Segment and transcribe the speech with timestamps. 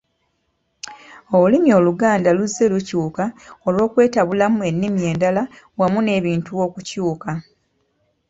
[1.35, 3.23] Olulimi Oluganda luzze lukyuka
[3.67, 5.43] olw’okwetabulamu ennimi endala
[5.79, 7.31] wamu n’ebintu okukyuka.